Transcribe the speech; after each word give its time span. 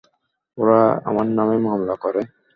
ওরা 0.57 0.79
আমার 1.09 1.27
নামে 1.37 1.57
মামলা 1.65 1.95
করে। 2.03 2.21